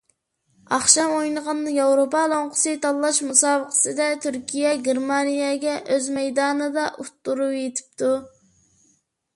[0.75, 8.13] ئاخشام ئوينىغان ياۋروپا لوڭقىسى تاللاش مۇسابىقىسىدە تۈركىيە گېرمانىيەگە ئۆز مەيدانىدا ئۇتتۇرۇۋېتىپتۇ.